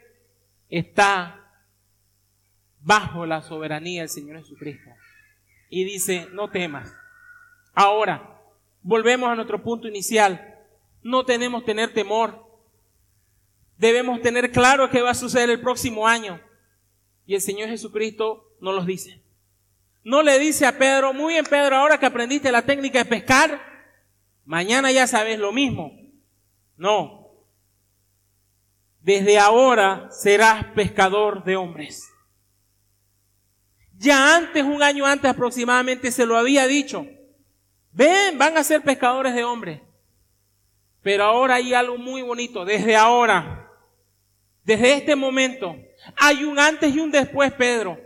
[0.69, 1.41] está
[2.79, 4.89] bajo la soberanía del Señor Jesucristo.
[5.69, 6.91] Y dice, no temas.
[7.73, 8.39] Ahora,
[8.81, 10.50] volvemos a nuestro punto inicial.
[11.03, 12.47] No tenemos tener temor.
[13.77, 16.39] Debemos tener claro qué va a suceder el próximo año.
[17.25, 19.21] Y el Señor Jesucristo nos los dice.
[20.03, 23.61] No le dice a Pedro, muy bien Pedro, ahora que aprendiste la técnica de pescar,
[24.45, 25.91] mañana ya sabes lo mismo.
[26.77, 27.21] No.
[28.99, 32.07] Desde ahora serás pescador de hombres.
[33.97, 37.05] Ya antes, un año antes aproximadamente, se lo había dicho.
[37.91, 39.81] Ven, van a ser pescadores de hombres.
[41.01, 42.63] Pero ahora hay algo muy bonito.
[42.63, 43.69] Desde ahora,
[44.63, 45.75] desde este momento,
[46.15, 47.99] hay un antes y un después, Pedro.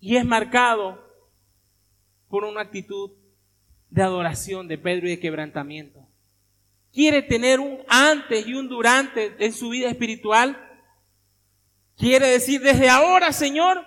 [0.00, 1.02] Y es marcado
[2.28, 3.12] por una actitud
[3.88, 6.08] de adoración de Pedro y de quebrantamiento.
[6.92, 10.60] Quiere tener un antes y un durante en su vida espiritual.
[11.96, 13.84] Quiere decir, desde ahora, Señor,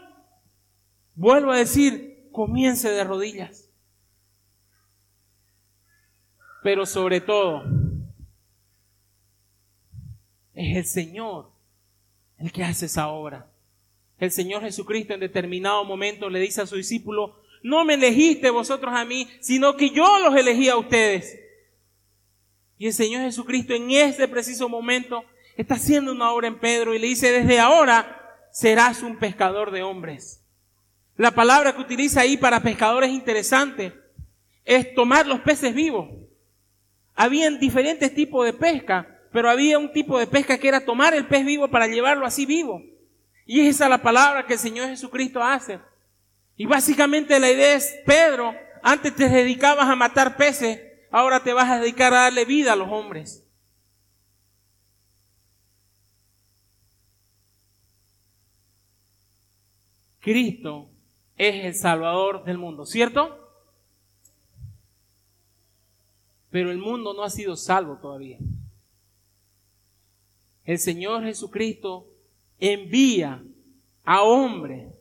[1.15, 3.66] vuelvo a decir, comience de rodillas
[6.63, 7.63] pero sobre todo
[10.53, 11.51] es el Señor
[12.39, 13.49] el que hace esa obra.
[14.19, 18.93] El Señor Jesucristo en determinado momento le dice a su discípulo, no me elegiste vosotros
[18.93, 21.39] a mí, sino que yo los elegí a ustedes.
[22.77, 25.23] Y el Señor Jesucristo en este preciso momento
[25.55, 29.83] está haciendo una obra en Pedro y le dice, desde ahora serás un pescador de
[29.83, 30.43] hombres.
[31.15, 33.93] La palabra que utiliza ahí para pescadores interesante
[34.63, 36.09] es tomar los peces vivos.
[37.18, 41.28] Habían diferentes tipos de pesca, pero había un tipo de pesca que era tomar el
[41.28, 42.80] pez vivo para llevarlo así vivo.
[43.47, 45.80] Y esa es la palabra que el Señor Jesucristo hace.
[46.55, 48.53] Y básicamente la idea es, Pedro,
[48.84, 52.76] antes te dedicabas a matar peces, ahora te vas a dedicar a darle vida a
[52.76, 53.43] los hombres.
[60.20, 60.91] Cristo
[61.36, 63.46] es el Salvador del mundo, ¿cierto?
[66.49, 68.37] Pero el mundo no ha sido salvo todavía.
[70.63, 72.07] El Señor Jesucristo
[72.59, 73.43] envía
[74.03, 74.93] a hombres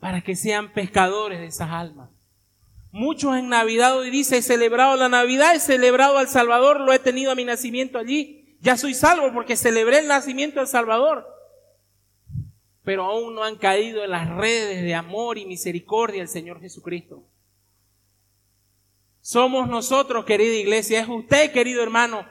[0.00, 2.10] para que sean pescadores de esas almas.
[2.90, 6.98] Muchos en Navidad hoy dicen, he celebrado la Navidad, he celebrado al Salvador, lo he
[6.98, 8.58] tenido a mi nacimiento allí.
[8.60, 11.26] Ya soy salvo porque celebré el nacimiento del Salvador.
[12.84, 17.24] Pero aún no han caído en las redes de amor y misericordia del Señor Jesucristo.
[19.22, 22.26] Somos nosotros, querida iglesia, es usted, querido hermano,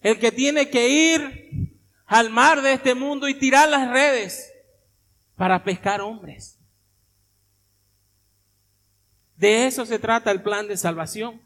[0.00, 1.76] el que tiene que ir
[2.06, 4.48] al mar de este mundo y tirar las redes
[5.34, 6.56] para pescar hombres.
[9.34, 11.42] De eso se trata el plan de salvación.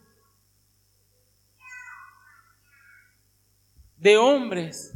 [3.97, 4.93] De hombres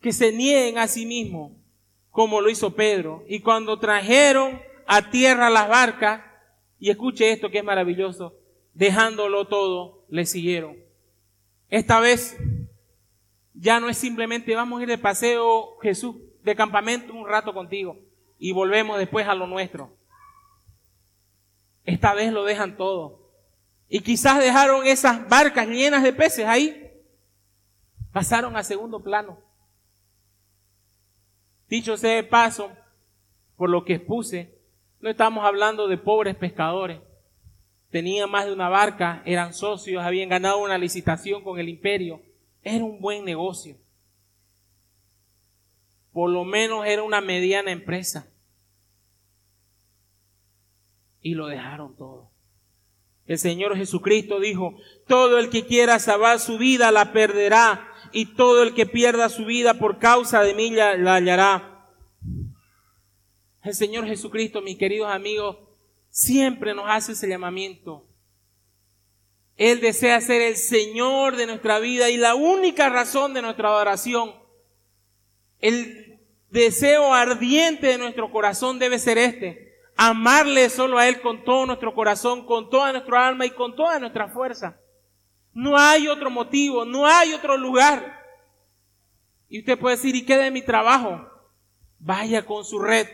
[0.00, 1.52] que se nieguen a sí mismos,
[2.10, 3.24] como lo hizo Pedro.
[3.28, 6.24] Y cuando trajeron a tierra las barcas,
[6.80, 8.39] y escuche esto que es maravilloso,
[8.74, 10.76] dejándolo todo, le siguieron.
[11.68, 12.36] Esta vez
[13.54, 17.98] ya no es simplemente vamos a ir de paseo, Jesús, de campamento un rato contigo
[18.38, 19.96] y volvemos después a lo nuestro.
[21.84, 23.30] Esta vez lo dejan todo.
[23.88, 26.90] Y quizás dejaron esas barcas llenas de peces ahí.
[28.12, 29.38] Pasaron a segundo plano.
[31.68, 32.70] Dicho sea de paso,
[33.56, 34.58] por lo que expuse,
[35.00, 37.00] no estamos hablando de pobres pescadores
[37.90, 42.22] tenían más de una barca, eran socios, habían ganado una licitación con el imperio.
[42.62, 43.76] Era un buen negocio.
[46.12, 48.28] Por lo menos era una mediana empresa.
[51.20, 52.30] Y lo dejaron todo.
[53.26, 54.74] El Señor Jesucristo dijo,
[55.06, 59.44] todo el que quiera salvar su vida la perderá y todo el que pierda su
[59.44, 61.86] vida por causa de mí la hallará.
[63.62, 65.58] El Señor Jesucristo, mis queridos amigos,
[66.10, 68.06] siempre nos hace ese llamamiento.
[69.56, 74.34] Él desea ser el Señor de nuestra vida y la única razón de nuestra adoración.
[75.58, 76.18] El
[76.50, 79.74] deseo ardiente de nuestro corazón debe ser este.
[79.96, 83.98] Amarle solo a Él con todo nuestro corazón, con toda nuestra alma y con toda
[83.98, 84.80] nuestra fuerza.
[85.52, 88.18] No hay otro motivo, no hay otro lugar.
[89.48, 91.28] Y usted puede decir, ¿y qué de mi trabajo?
[91.98, 93.06] Vaya con su red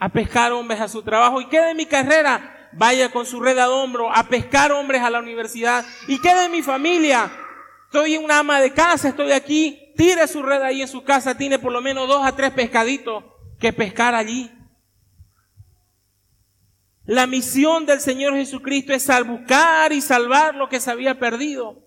[0.00, 1.40] a pescar hombres a su trabajo.
[1.40, 2.68] ¿Y qué de mi carrera?
[2.72, 5.84] Vaya con su red a hombro a pescar hombres a la universidad.
[6.08, 7.30] ¿Y qué de mi familia?
[7.84, 9.92] Estoy una ama de casa, estoy aquí.
[9.96, 13.22] Tire su red ahí en su casa, tiene por lo menos dos a tres pescaditos
[13.58, 14.50] que pescar allí.
[17.04, 21.84] La misión del Señor Jesucristo es buscar y salvar lo que se había perdido.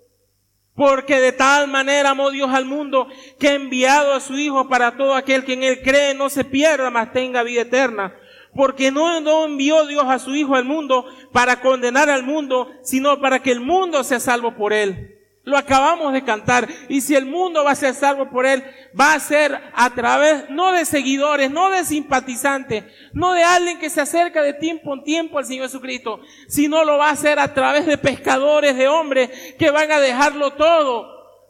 [0.76, 3.08] Porque de tal manera amó Dios al mundo
[3.40, 6.44] que ha enviado a su Hijo para todo aquel que en él cree no se
[6.44, 8.16] pierda, mas tenga vida eterna.
[8.56, 13.20] Porque no, no envió Dios a su Hijo al mundo para condenar al mundo, sino
[13.20, 15.13] para que el mundo sea salvo por él.
[15.46, 16.70] Lo acabamos de cantar.
[16.88, 18.64] Y si el mundo va a ser salvo por él,
[18.98, 23.90] va a ser a través, no de seguidores, no de simpatizantes, no de alguien que
[23.90, 27.54] se acerca de tiempo en tiempo al Señor Jesucristo, sino lo va a hacer a
[27.54, 29.30] través de pescadores, de hombres
[29.60, 31.08] que van a dejarlo todo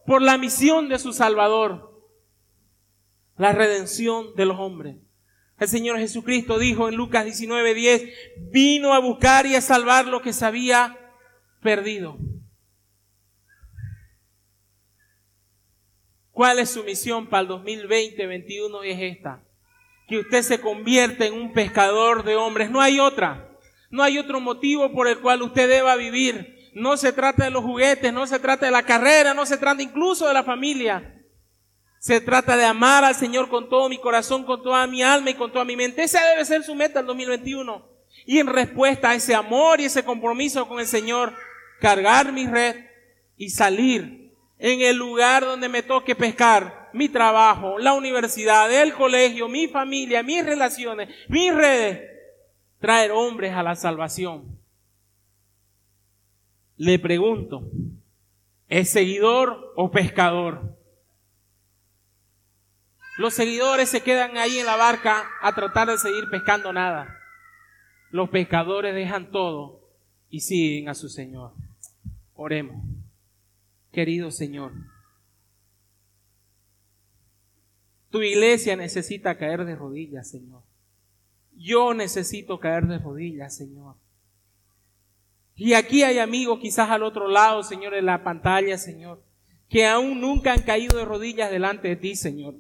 [0.07, 1.91] por la misión de su Salvador.
[3.37, 4.97] La redención de los hombres.
[5.59, 8.11] El Señor Jesucristo dijo en Lucas 19:10,
[8.51, 10.97] vino a buscar y a salvar lo que se había
[11.61, 12.17] perdido.
[16.33, 18.83] ¿Cuál es su misión para el 2020-21?
[18.85, 19.43] Es esta.
[20.07, 22.71] Que usted se convierta en un pescador de hombres.
[22.71, 23.51] No hay otra.
[23.91, 26.71] No hay otro motivo por el cual usted deba vivir.
[26.73, 29.83] No se trata de los juguetes, no se trata de la carrera, no se trata
[29.83, 31.21] incluso de la familia.
[31.99, 35.35] Se trata de amar al Señor con todo mi corazón, con toda mi alma y
[35.35, 36.01] con toda mi mente.
[36.01, 37.87] Esa debe ser su meta el 2021.
[38.25, 41.31] Y en respuesta a ese amor y ese compromiso con el Señor,
[41.79, 42.87] cargar mi red
[43.37, 44.22] y salir
[44.59, 50.23] en el lugar donde me toque pescar, mi trabajo, la universidad, el colegio, mi familia,
[50.23, 52.01] mis relaciones, mis redes,
[52.79, 54.59] traer hombres a la salvación.
[56.77, 57.69] Le pregunto,
[58.67, 60.77] ¿es seguidor o pescador?
[63.17, 67.19] Los seguidores se quedan ahí en la barca a tratar de seguir pescando nada.
[68.11, 69.89] Los pescadores dejan todo
[70.29, 71.53] y siguen a su Señor.
[72.33, 72.83] Oremos
[73.93, 74.73] querido Señor.
[78.09, 80.63] Tu iglesia necesita caer de rodillas, Señor.
[81.55, 83.95] Yo necesito caer de rodillas, Señor.
[85.55, 89.23] Y aquí hay amigos quizás al otro lado, Señor, en la pantalla, Señor,
[89.69, 92.55] que aún nunca han caído de rodillas delante de ti, Señor.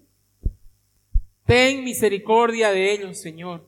[1.45, 3.67] Ten misericordia de ellos, Señor.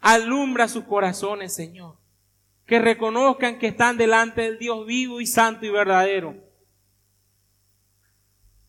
[0.00, 1.96] Alumbra sus corazones, Señor.
[2.66, 6.51] Que reconozcan que están delante del Dios vivo y santo y verdadero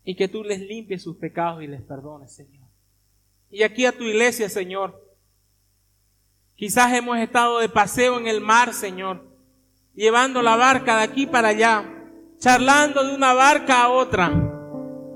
[0.04, 2.68] y que tú les limpies sus pecados y les perdones, Señor.
[3.50, 5.00] Y aquí a tu iglesia, Señor.
[6.56, 9.24] Quizás hemos estado de paseo en el mar, Señor,
[9.96, 11.84] llevando la barca de aquí para allá,
[12.38, 14.32] charlando de una barca a otra,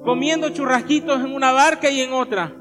[0.03, 2.55] comiendo churrasquitos en una barca y en otra,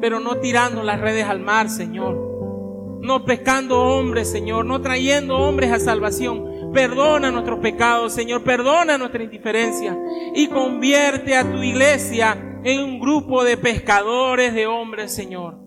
[0.00, 3.00] pero no tirando las redes al mar, Señor.
[3.00, 8.42] No pescando hombres, Señor, no trayendo hombres a salvación, Perdona nuestros pecados, Señor.
[8.42, 9.96] Perdona nuestra indiferencia.
[10.34, 15.58] Y convierte a tu iglesia en un grupo de pescadores de hombres, Señor.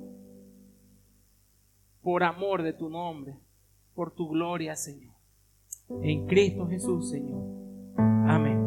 [2.01, 3.39] Por amor de tu nombre.
[3.95, 5.15] Por tu gloria, Señor.
[6.03, 7.41] En Cristo Jesús, Señor.
[8.27, 8.66] Amén.